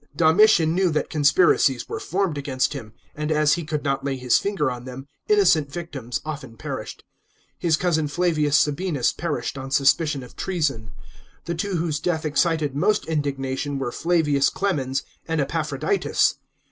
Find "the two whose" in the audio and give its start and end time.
11.45-11.99